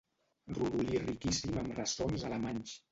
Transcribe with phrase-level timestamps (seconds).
[0.59, 2.79] Rodolí riquíssim amb ressons alemanys.